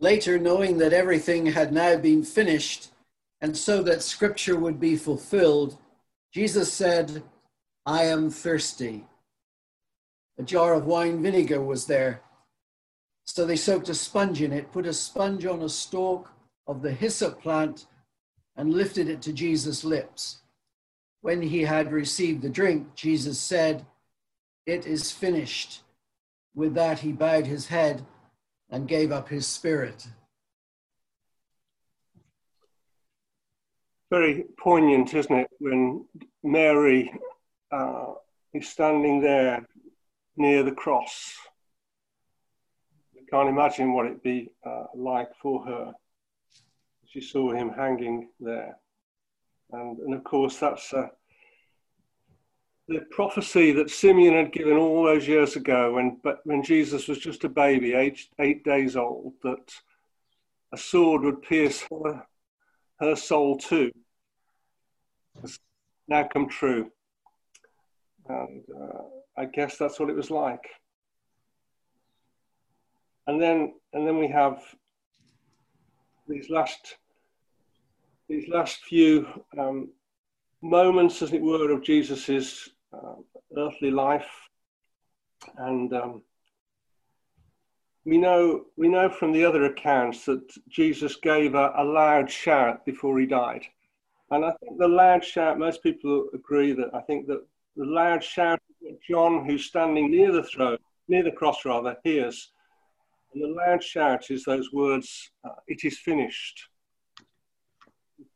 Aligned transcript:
Later, 0.00 0.38
knowing 0.38 0.78
that 0.78 0.92
everything 0.92 1.46
had 1.46 1.72
now 1.72 1.96
been 1.96 2.24
finished, 2.24 2.90
and 3.40 3.56
so 3.56 3.82
that 3.82 4.02
scripture 4.02 4.56
would 4.56 4.80
be 4.80 4.96
fulfilled, 4.96 5.78
Jesus 6.32 6.72
said, 6.72 7.22
I 7.86 8.04
am 8.04 8.30
thirsty. 8.30 9.04
A 10.38 10.42
jar 10.42 10.74
of 10.74 10.86
wine 10.86 11.22
vinegar 11.22 11.60
was 11.60 11.86
there. 11.86 12.22
So 13.24 13.46
they 13.46 13.56
soaked 13.56 13.88
a 13.88 13.94
sponge 13.94 14.42
in 14.42 14.52
it, 14.52 14.72
put 14.72 14.86
a 14.86 14.92
sponge 14.92 15.46
on 15.46 15.62
a 15.62 15.68
stalk 15.68 16.30
of 16.66 16.82
the 16.82 16.92
hyssop 16.92 17.40
plant, 17.40 17.86
and 18.56 18.74
lifted 18.74 19.08
it 19.08 19.22
to 19.22 19.32
Jesus' 19.32 19.84
lips. 19.84 20.40
When 21.20 21.40
he 21.40 21.62
had 21.62 21.92
received 21.92 22.42
the 22.42 22.48
drink, 22.48 22.94
Jesus 22.94 23.38
said, 23.38 23.86
It 24.66 24.86
is 24.86 25.10
finished. 25.10 25.82
With 26.54 26.74
that, 26.74 27.00
he 27.00 27.12
bowed 27.12 27.46
his 27.46 27.68
head 27.68 28.04
and 28.70 28.88
gave 28.88 29.12
up 29.12 29.28
his 29.28 29.46
spirit. 29.46 30.06
Very 34.10 34.44
poignant, 34.58 35.14
isn't 35.14 35.34
it, 35.34 35.50
when 35.58 36.06
Mary 36.42 37.12
uh, 37.72 38.14
is 38.52 38.68
standing 38.68 39.20
there 39.20 39.66
near 40.36 40.62
the 40.62 40.72
cross. 40.72 41.34
I 43.16 43.22
can't 43.30 43.48
imagine 43.48 43.92
what 43.92 44.06
it'd 44.06 44.22
be 44.22 44.50
uh, 44.64 44.84
like 44.94 45.34
for 45.40 45.64
her. 45.66 45.92
She 47.06 47.20
saw 47.20 47.52
him 47.52 47.70
hanging 47.70 48.28
there. 48.40 48.76
And, 49.72 49.98
and 49.98 50.14
of 50.14 50.24
course, 50.24 50.58
that's 50.58 50.92
uh, 50.92 51.08
the 52.88 53.00
prophecy 53.10 53.72
that 53.72 53.90
Simeon 53.90 54.34
had 54.34 54.52
given 54.52 54.76
all 54.76 55.04
those 55.04 55.26
years 55.26 55.56
ago 55.56 55.94
when, 55.94 56.20
when 56.44 56.62
Jesus 56.62 57.08
was 57.08 57.18
just 57.18 57.44
a 57.44 57.48
baby, 57.48 57.94
aged 57.94 58.28
eight 58.38 58.62
days 58.64 58.94
old, 58.94 59.32
that 59.42 59.72
a 60.72 60.76
sword 60.76 61.22
would 61.22 61.40
pierce 61.42 61.82
her, 61.90 62.26
her 63.00 63.16
soul 63.16 63.56
too. 63.56 63.90
has 65.40 65.58
now 66.08 66.28
come 66.30 66.48
true. 66.48 66.90
And 68.28 68.62
uh, 68.70 69.02
I 69.38 69.46
guess 69.46 69.78
that's 69.78 69.98
what 69.98 70.10
it 70.10 70.16
was 70.16 70.30
like. 70.30 70.68
And 73.26 73.40
then, 73.40 73.74
and 73.94 74.06
then 74.06 74.18
we 74.18 74.28
have 74.28 74.62
these 76.28 76.50
last, 76.50 76.96
these 78.28 78.46
last 78.48 78.80
few 78.84 79.26
um, 79.58 79.88
moments, 80.60 81.22
as 81.22 81.32
it 81.32 81.40
were, 81.40 81.70
of 81.70 81.82
Jesus's 81.82 82.73
earthly 83.56 83.90
life, 83.90 84.28
and 85.58 85.92
um, 85.92 86.22
we 88.04 88.18
know 88.18 88.66
we 88.76 88.88
know 88.88 89.08
from 89.08 89.32
the 89.32 89.44
other 89.44 89.64
accounts 89.64 90.24
that 90.26 90.42
Jesus 90.68 91.16
gave 91.16 91.54
a, 91.54 91.72
a 91.76 91.84
loud 91.84 92.30
shout 92.30 92.84
before 92.84 93.18
he 93.18 93.26
died, 93.26 93.64
and 94.30 94.44
I 94.44 94.52
think 94.60 94.78
the 94.78 94.88
loud 94.88 95.24
shout. 95.24 95.58
Most 95.58 95.82
people 95.82 96.28
agree 96.34 96.72
that 96.72 96.90
I 96.94 97.00
think 97.02 97.26
that 97.28 97.44
the 97.76 97.84
loud 97.84 98.22
shout 98.22 98.60
that 98.82 99.02
John, 99.02 99.44
who's 99.44 99.66
standing 99.66 100.10
near 100.10 100.32
the 100.32 100.42
throne, 100.42 100.78
near 101.08 101.24
the 101.24 101.32
cross 101.32 101.64
rather, 101.64 101.96
hears. 102.04 102.50
And 103.32 103.42
the 103.42 103.48
loud 103.48 103.82
shout 103.82 104.30
is 104.30 104.44
those 104.44 104.72
words, 104.72 105.30
uh, 105.44 105.54
It 105.66 105.84
is 105.84 105.98
finished. 105.98 106.68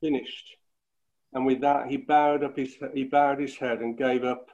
Finished. 0.00 0.56
And 1.36 1.44
with 1.44 1.60
that, 1.60 1.88
he 1.88 1.98
bowed, 1.98 2.42
up 2.42 2.56
his, 2.56 2.78
he 2.94 3.04
bowed 3.04 3.38
his 3.38 3.58
head 3.58 3.80
and 3.80 3.98
gave 3.98 4.24
up 4.24 4.48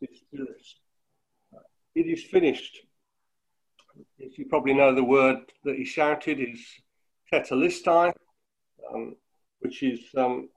his 0.00 0.20
spirit. 0.20 0.62
It 1.94 2.06
is 2.06 2.24
finished. 2.24 2.78
As 4.24 4.38
you 4.38 4.46
probably 4.46 4.72
know, 4.72 4.94
the 4.94 5.04
word 5.04 5.36
that 5.64 5.76
he 5.76 5.84
shouted 5.84 6.40
is 6.40 6.60
tetelestai, 7.30 8.14
um, 8.90 9.16
which 9.60 9.82
is 9.82 10.00
um, 10.16 10.48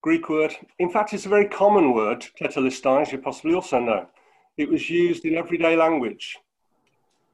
Greek 0.00 0.30
word. 0.30 0.56
In 0.78 0.88
fact, 0.88 1.12
it's 1.12 1.26
a 1.26 1.28
very 1.28 1.46
common 1.46 1.92
word, 1.92 2.26
tetelestai, 2.40 3.02
as 3.02 3.12
you 3.12 3.18
possibly 3.18 3.52
also 3.52 3.80
know. 3.80 4.06
It 4.56 4.70
was 4.70 4.88
used 4.88 5.26
in 5.26 5.36
everyday 5.36 5.76
language. 5.76 6.38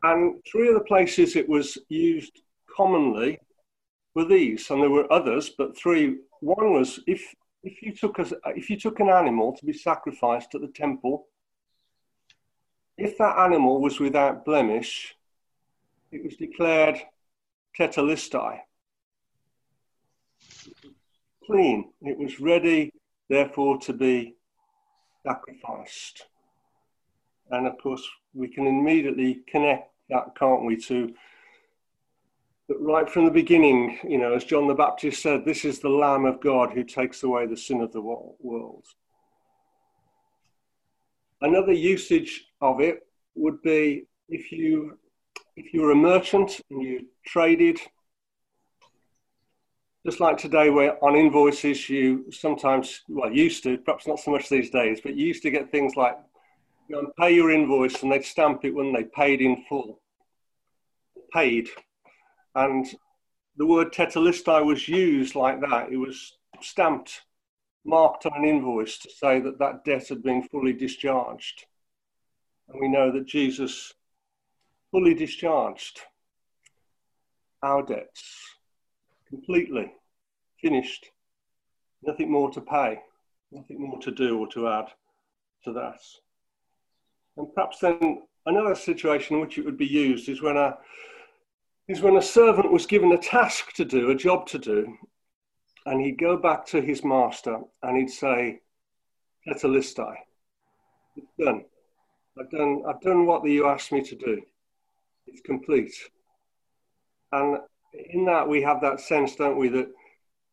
And 0.03 0.43
three 0.50 0.66
of 0.66 0.75
the 0.75 0.81
places 0.81 1.37
it 1.37 1.48
was 1.48 1.78
used 1.88 2.43
commonly 2.76 3.38
were 4.16 4.25
these, 4.25 4.71
and 4.71 4.82
there 4.82 4.91
were 4.91 5.12
others, 5.12 5.50
but 5.50 5.77
three. 5.77 6.16
One 6.41 6.72
was 6.72 7.00
if, 7.06 7.34
if, 7.62 7.82
you 7.82 7.94
took 7.94 8.19
a, 8.19 8.27
if 8.56 8.71
you 8.71 8.81
took 8.81 8.99
an 8.99 9.10
animal 9.10 9.54
to 9.54 9.66
be 9.66 9.75
sacrificed 9.75 10.54
at 10.54 10.62
the 10.62 10.69
temple, 10.69 11.27
if 12.97 13.19
that 13.19 13.38
animal 13.38 13.81
was 13.81 14.00
without 14.00 14.47
blemish, 14.47 15.15
it 16.10 16.25
was 16.25 16.37
declared 16.37 16.99
tetelestai, 17.78 18.60
clean. 21.44 21.93
It 22.00 22.19
was 22.19 22.41
ready, 22.41 22.94
therefore, 23.28 23.78
to 23.81 23.93
be 23.93 24.34
sacrificed. 25.26 26.25
And 27.50 27.66
of 27.66 27.76
course, 27.82 28.03
we 28.32 28.49
can 28.49 28.66
immediately 28.66 29.43
connect 29.47 29.93
that, 30.09 30.34
can't 30.38 30.65
we, 30.65 30.76
to 30.84 31.15
that 32.69 32.81
right 32.81 33.09
from 33.09 33.25
the 33.25 33.31
beginning, 33.31 33.99
you 34.09 34.19
know, 34.19 34.34
as 34.34 34.44
John 34.44 34.66
the 34.66 34.75
Baptist 34.75 35.22
said, 35.22 35.44
this 35.44 35.65
is 35.65 35.78
the 35.78 35.88
Lamb 35.88 36.25
of 36.25 36.41
God 36.41 36.72
who 36.72 36.84
takes 36.84 37.22
away 37.22 37.47
the 37.47 37.56
sin 37.56 37.81
of 37.81 37.93
the 37.93 38.00
world. 38.00 38.84
Another 41.41 41.72
usage 41.72 42.47
of 42.60 42.81
it 42.81 43.06
would 43.34 43.62
be 43.62 44.06
if 44.28 44.50
you 44.50 44.99
if 45.56 45.72
you 45.72 45.82
were 45.82 45.93
a 45.93 45.97
merchant 45.97 46.60
and 46.71 46.82
you 46.82 47.06
traded 47.25 47.78
just 50.06 50.21
like 50.21 50.38
today, 50.38 50.71
where 50.71 51.05
on 51.05 51.16
invoices 51.16 51.91
you 51.91 52.31
sometimes, 52.31 53.03
well, 53.09 53.32
used 53.32 53.65
to, 53.65 53.76
perhaps 53.78 54.06
not 54.06 54.21
so 54.21 54.31
much 54.31 54.49
these 54.49 54.71
days, 54.71 55.00
but 55.03 55.16
you 55.16 55.26
used 55.26 55.43
to 55.43 55.50
get 55.50 55.72
things 55.72 55.97
like 55.97 56.16
you 56.88 56.94
know, 56.94 57.10
pay 57.19 57.34
your 57.34 57.50
invoice 57.50 58.00
and 58.05 58.12
they'd 58.12 58.25
stamp 58.25 58.65
it 58.65 58.72
when 58.72 58.93
they 58.93 59.03
paid 59.03 59.41
in 59.41 59.65
full. 59.69 60.00
Paid. 61.32 61.69
And 62.56 62.87
the 63.59 63.67
word 63.67 63.93
tetelestai 63.93 64.65
was 64.65 64.89
used 64.89 65.34
like 65.34 65.61
that. 65.61 65.93
It 65.93 65.99
was 65.99 66.33
stamped, 66.62 67.21
marked 67.84 68.25
on 68.25 68.33
an 68.34 68.49
invoice 68.49 68.99
to 68.99 69.11
say 69.11 69.41
that 69.41 69.59
that 69.59 69.84
debt 69.84 70.09
had 70.09 70.22
been 70.22 70.43
fully 70.43 70.72
discharged. 70.72 71.67
And 72.69 72.81
we 72.81 72.89
know 72.89 73.12
that 73.12 73.27
Jesus 73.27 73.93
fully 74.91 75.12
discharged 75.12 76.00
our 77.62 77.83
debts 77.83 78.56
completely 79.28 79.93
finished. 80.61 81.11
Nothing 82.03 82.31
more 82.31 82.50
to 82.53 82.61
pay, 82.62 83.00
nothing 83.53 83.81
more 83.81 83.99
to 84.00 84.11
do 84.11 84.38
or 84.38 84.49
to 84.49 84.69
add 84.69 84.87
to 85.65 85.73
that. 85.75 86.00
And 87.37 87.55
perhaps 87.55 87.81
then 87.81 88.23
another 88.47 88.75
situation 88.75 89.37
in 89.37 89.43
which 89.43 89.59
it 89.59 89.65
would 89.67 89.77
be 89.77 89.87
used 89.87 90.31
is 90.31 90.41
when 90.41 90.56
a 90.56 90.78
is 91.88 92.00
when 92.00 92.16
a 92.16 92.22
servant 92.22 92.72
was 92.72 92.86
given 92.86 93.12
a 93.12 93.19
task 93.19 93.72
to 93.74 93.84
do, 93.84 94.10
a 94.10 94.14
job 94.14 94.47
to 94.48 94.58
do, 94.58 94.97
and 95.86 96.00
he'd 96.00 96.19
go 96.19 96.36
back 96.36 96.66
to 96.66 96.80
his 96.80 97.04
master 97.04 97.58
and 97.82 97.97
he'd 97.97 98.10
say, 98.10 98.60
Tetelestai, 99.47 100.14
it's 101.16 101.32
done. 101.38 101.64
I've 102.38 102.50
done 102.50 102.82
I've 102.88 103.00
done 103.00 103.25
what 103.25 103.46
you 103.46 103.69
asked 103.69 103.92
me 103.92 104.02
to 104.02 104.16
do. 104.16 104.42
It's 105.26 105.41
complete. 105.41 105.94
And 107.32 107.58
in 108.10 108.25
that 108.26 108.48
we 108.48 108.62
have 108.62 108.80
that 108.80 109.00
sense, 109.00 109.36
don't 109.36 109.56
we, 109.56 109.69
that 109.69 109.88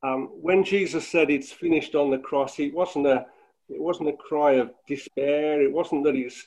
um, 0.04 0.30
when 0.42 0.64
Jesus 0.64 1.08
said 1.08 1.30
it's 1.30 1.52
finished 1.52 1.96
on 1.96 2.12
the 2.12 2.18
cross, 2.20 2.60
it 2.60 2.74
wasn't 2.74 3.08
a 3.08 3.26
it 3.70 3.82
wasn't 3.82 4.10
a 4.10 4.14
cry 4.14 4.54
of 4.54 4.72
despair. 4.88 5.62
It 5.62 5.72
wasn't 5.72 6.04
that 6.04 6.16
his 6.16 6.46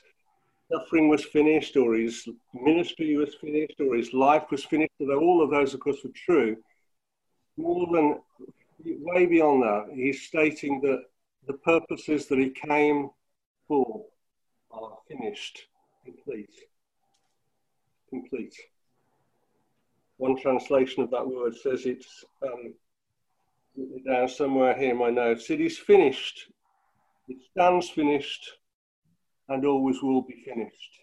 suffering 0.71 1.09
was 1.09 1.23
finished 1.25 1.77
or 1.77 1.95
his 1.95 2.27
ministry 2.53 3.15
was 3.15 3.35
finished 3.35 3.79
or 3.79 3.95
his 3.95 4.13
life 4.13 4.43
was 4.51 4.65
finished. 4.65 4.91
Although 4.99 5.19
all 5.19 5.43
of 5.43 5.49
those, 5.49 5.73
of 5.73 5.79
course, 5.79 5.97
were 6.03 6.11
true. 6.13 6.57
More 7.57 7.87
than 7.91 8.19
way 8.83 9.25
beyond 9.25 9.63
that, 9.63 9.87
he's 9.93 10.23
stating 10.23 10.81
that 10.81 11.03
the 11.47 11.53
purposes 11.53 12.27
that 12.27 12.39
he 12.39 12.49
came 12.49 13.09
for 13.67 14.05
are 14.71 14.97
finished, 15.07 15.67
complete, 16.05 16.53
complete 18.09 18.53
one 20.17 20.35
translation 20.35 21.03
of 21.03 21.11
that 21.11 21.27
word 21.27 21.55
says 21.55 21.85
it's 21.85 22.25
um, 22.43 22.73
down 24.05 24.27
somewhere 24.27 24.77
here 24.77 24.91
in 24.91 24.97
my 24.97 25.09
notes. 25.09 25.49
It 25.49 25.61
is 25.61 25.77
finished. 25.77 26.51
It 27.27 27.37
stands 27.51 27.89
finished 27.89 28.49
and 29.49 29.65
always 29.65 30.01
will 30.01 30.21
be 30.21 30.43
finished. 30.45 30.99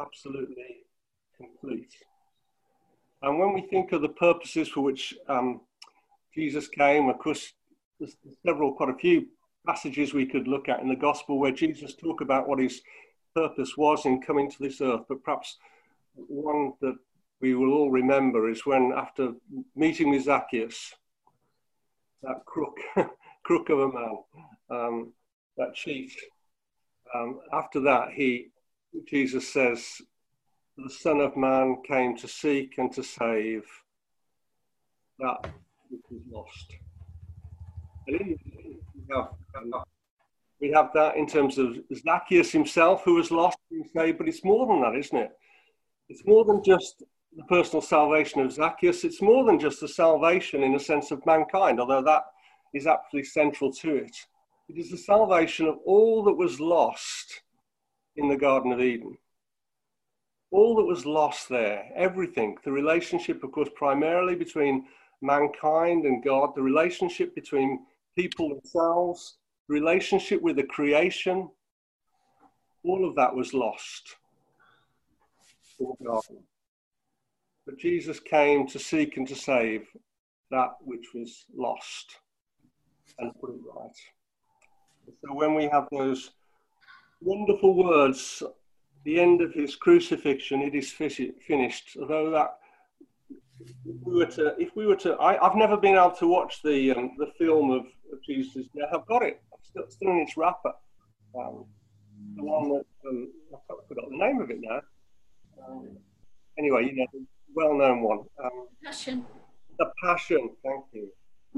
Absolutely 0.00 0.84
complete. 1.36 1.94
And 3.22 3.38
when 3.38 3.52
we 3.52 3.62
think 3.62 3.92
of 3.92 4.02
the 4.02 4.08
purposes 4.08 4.68
for 4.68 4.80
which 4.80 5.14
um, 5.28 5.60
Jesus 6.34 6.68
came, 6.68 7.08
of 7.08 7.18
course, 7.18 7.52
there's 7.98 8.16
several, 8.46 8.72
quite 8.74 8.90
a 8.90 8.98
few 8.98 9.26
passages 9.66 10.14
we 10.14 10.26
could 10.26 10.46
look 10.46 10.68
at 10.68 10.80
in 10.80 10.88
the 10.88 10.96
gospel 10.96 11.38
where 11.38 11.52
Jesus 11.52 11.94
talked 11.94 12.22
about 12.22 12.48
what 12.48 12.60
his 12.60 12.80
purpose 13.34 13.76
was 13.76 14.06
in 14.06 14.22
coming 14.22 14.50
to 14.50 14.56
this 14.60 14.80
earth, 14.80 15.02
but 15.08 15.22
perhaps 15.24 15.58
one 16.14 16.72
that 16.80 16.96
we 17.40 17.54
will 17.54 17.72
all 17.72 17.90
remember 17.90 18.48
is 18.48 18.66
when, 18.66 18.92
after 18.96 19.32
meeting 19.76 20.10
with 20.10 20.24
Zacchaeus, 20.24 20.94
that 22.22 22.44
crook, 22.46 22.78
crook 23.44 23.68
of 23.68 23.78
a 23.80 23.88
man, 23.88 24.18
um, 24.70 25.12
that 25.56 25.74
cheat, 25.74 26.12
um, 27.14 27.40
after 27.52 27.80
that, 27.80 28.10
he, 28.12 28.48
Jesus 29.06 29.52
says, 29.52 30.02
the 30.76 30.90
Son 30.90 31.20
of 31.20 31.36
Man 31.36 31.78
came 31.86 32.16
to 32.18 32.28
seek 32.28 32.78
and 32.78 32.92
to 32.92 33.02
save 33.02 33.64
that 35.18 35.50
which 35.90 36.02
was 36.10 36.20
lost. 36.30 36.72
And 38.06 38.20
in, 38.20 38.38
we, 38.94 39.14
have, 39.14 39.28
we 40.60 40.70
have 40.70 40.90
that 40.94 41.16
in 41.16 41.26
terms 41.26 41.58
of 41.58 41.78
Zacchaeus 41.94 42.52
himself, 42.52 43.02
who 43.04 43.14
was 43.14 43.30
lost 43.30 43.58
and 43.70 43.84
saved, 43.94 44.18
but 44.18 44.28
it's 44.28 44.44
more 44.44 44.66
than 44.66 44.80
that, 44.82 44.98
isn't 44.98 45.18
it? 45.18 45.30
It's 46.08 46.24
more 46.24 46.44
than 46.44 46.62
just 46.62 47.02
the 47.36 47.44
personal 47.44 47.82
salvation 47.82 48.40
of 48.40 48.52
Zacchaeus, 48.52 49.04
it's 49.04 49.20
more 49.20 49.44
than 49.44 49.58
just 49.58 49.80
the 49.80 49.88
salvation 49.88 50.62
in 50.62 50.74
a 50.74 50.80
sense 50.80 51.10
of 51.10 51.24
mankind, 51.26 51.80
although 51.80 52.02
that 52.02 52.22
is 52.74 52.86
absolutely 52.86 53.28
central 53.28 53.72
to 53.72 53.96
it. 53.96 54.16
It 54.68 54.76
is 54.76 54.90
the 54.90 54.98
salvation 54.98 55.66
of 55.66 55.78
all 55.86 56.22
that 56.24 56.34
was 56.34 56.60
lost 56.60 57.42
in 58.16 58.28
the 58.28 58.36
Garden 58.36 58.72
of 58.72 58.80
Eden. 58.80 59.16
All 60.50 60.76
that 60.76 60.84
was 60.84 61.06
lost 61.06 61.48
there, 61.48 61.90
everything, 61.96 62.56
the 62.64 62.72
relationship, 62.72 63.42
of 63.42 63.52
course, 63.52 63.70
primarily 63.74 64.34
between 64.34 64.86
mankind 65.22 66.04
and 66.04 66.22
God, 66.22 66.54
the 66.54 66.62
relationship 66.62 67.34
between 67.34 67.86
people 68.16 68.48
themselves, 68.50 69.38
the 69.68 69.74
relationship 69.74 70.42
with 70.42 70.56
the 70.56 70.64
creation, 70.64 71.48
all 72.84 73.08
of 73.08 73.14
that 73.16 73.34
was 73.34 73.54
lost 73.54 74.16
in 75.80 75.86
the 75.98 76.04
garden. 76.04 76.42
But 77.66 77.78
Jesus 77.78 78.20
came 78.20 78.66
to 78.68 78.78
seek 78.78 79.16
and 79.16 79.28
to 79.28 79.34
save 79.34 79.86
that 80.50 80.70
which 80.80 81.06
was 81.14 81.44
lost 81.54 82.16
and 83.18 83.32
put 83.40 83.50
it 83.50 83.60
right. 83.74 83.96
So 85.24 85.34
when 85.34 85.54
we 85.54 85.64
have 85.66 85.88
those 85.90 86.30
wonderful 87.20 87.74
words 87.74 88.42
the 89.04 89.20
end 89.20 89.40
of 89.40 89.52
his 89.54 89.76
crucifixion, 89.76 90.60
it 90.60 90.74
is 90.74 90.92
finished, 90.92 91.96
although 92.00 92.30
that 92.30 92.58
if 93.60 93.96
we 94.04 94.14
were 94.14 94.26
to, 94.26 94.54
if 94.58 94.74
we 94.76 94.86
were 94.86 94.96
to, 94.96 95.16
I, 95.18 95.38
have 95.42 95.56
never 95.56 95.76
been 95.76 95.96
able 95.96 96.12
to 96.12 96.26
watch 96.26 96.62
the 96.62 96.92
um, 96.92 97.12
the 97.18 97.26
film 97.38 97.70
of, 97.70 97.86
of 98.12 98.22
Jesus' 98.24 98.66
death. 98.76 98.88
I've 98.92 99.06
got 99.06 99.22
it. 99.22 99.42
I've 99.52 99.64
still, 99.64 99.84
still 99.88 100.10
in 100.10 100.18
its 100.18 100.36
wrapper. 100.36 100.72
Um, 101.36 101.64
the 102.36 102.44
one 102.44 102.68
that 102.70 102.84
um, 103.08 103.32
I 103.52 103.74
forgot 103.88 104.10
the 104.10 104.16
name 104.16 104.40
of 104.40 104.50
it 104.50 104.58
now. 104.60 104.80
Um, 105.66 105.88
anyway, 106.58 106.86
you 106.86 106.96
know, 106.96 107.06
well-known 107.54 108.02
one. 108.02 108.20
Um, 108.42 108.68
Passion. 108.84 109.24
The 109.78 109.90
Passion. 110.02 110.50
Thank 110.62 110.84
you. 110.92 111.08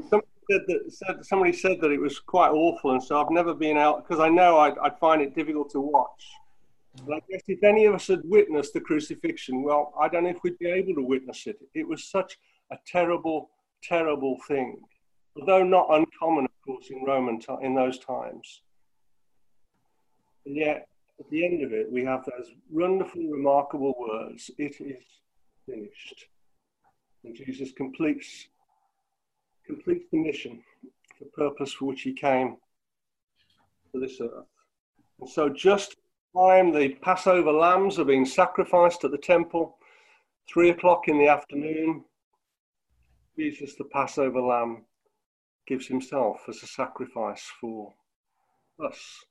Somebody 0.08 0.28
said 0.50 0.62
that 0.66 0.92
said, 0.92 1.24
somebody 1.24 1.52
said 1.52 1.80
that 1.80 1.90
it 1.90 2.00
was 2.00 2.18
quite 2.18 2.50
awful, 2.50 2.92
and 2.92 3.02
so 3.02 3.20
I've 3.20 3.30
never 3.30 3.54
been 3.54 3.76
out 3.76 4.06
because 4.06 4.20
I 4.20 4.28
know 4.28 4.58
I'd, 4.58 4.78
I'd 4.78 4.98
find 4.98 5.22
it 5.22 5.34
difficult 5.34 5.70
to 5.70 5.80
watch. 5.80 6.26
But 7.06 7.16
I 7.16 7.20
guess 7.30 7.42
if 7.46 7.62
any 7.62 7.84
of 7.84 7.94
us 7.94 8.08
had 8.08 8.22
witnessed 8.24 8.72
the 8.72 8.80
crucifixion, 8.80 9.62
well, 9.62 9.92
I 10.00 10.08
don't 10.08 10.24
know 10.24 10.30
if 10.30 10.42
we'd 10.42 10.58
be 10.58 10.70
able 10.70 10.94
to 10.94 11.02
witness 11.02 11.46
it. 11.46 11.56
It 11.74 11.86
was 11.86 12.04
such 12.04 12.36
a 12.72 12.76
terrible, 12.86 13.50
terrible 13.82 14.38
thing, 14.48 14.80
although 15.38 15.62
not 15.62 15.86
uncommon, 15.90 16.46
of 16.46 16.62
course, 16.66 16.90
in 16.90 17.04
Roman 17.04 17.38
t- 17.38 17.54
in 17.62 17.74
those 17.74 17.98
times. 18.00 18.62
And 20.46 20.56
yet, 20.56 20.88
at 21.20 21.30
the 21.30 21.44
end 21.44 21.62
of 21.62 21.72
it, 21.72 21.92
we 21.92 22.04
have 22.04 22.24
those 22.24 22.50
wonderful, 22.70 23.22
remarkable 23.28 23.94
words: 23.98 24.50
"It 24.58 24.80
is 24.80 25.04
finished." 25.66 26.26
And 27.22 27.36
Jesus 27.36 27.70
completes 27.72 28.48
completes 29.70 30.06
the 30.10 30.18
mission, 30.18 30.62
the 31.20 31.26
purpose 31.26 31.72
for 31.72 31.86
which 31.86 32.02
he 32.02 32.12
came 32.12 32.56
to 33.92 34.00
this 34.00 34.20
earth. 34.20 34.46
And 35.20 35.28
so, 35.28 35.48
just 35.48 35.96
time 36.36 36.72
the 36.72 36.90
Passover 37.02 37.52
lambs 37.52 37.98
are 37.98 38.04
being 38.04 38.26
sacrificed 38.26 39.04
at 39.04 39.12
the 39.12 39.18
temple, 39.18 39.78
three 40.52 40.70
o'clock 40.70 41.08
in 41.08 41.18
the 41.18 41.28
afternoon, 41.28 42.04
Jesus, 43.36 43.76
the 43.76 43.84
Passover 43.84 44.40
lamb, 44.40 44.84
gives 45.66 45.86
himself 45.86 46.40
as 46.48 46.62
a 46.62 46.66
sacrifice 46.66 47.46
for 47.60 47.92
us. 48.84 49.24